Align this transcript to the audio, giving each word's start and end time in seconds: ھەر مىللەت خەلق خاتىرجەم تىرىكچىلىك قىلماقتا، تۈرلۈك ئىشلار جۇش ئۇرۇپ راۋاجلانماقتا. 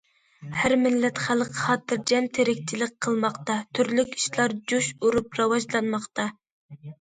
ھەر 0.59 0.73
مىللەت 0.83 1.19
خەلق 1.25 1.51
خاتىرجەم 1.57 2.29
تىرىكچىلىك 2.37 2.95
قىلماقتا، 3.07 3.59
تۈرلۈك 3.81 4.17
ئىشلار 4.21 4.57
جۇش 4.73 4.89
ئۇرۇپ 5.05 5.39
راۋاجلانماقتا. 5.43 6.27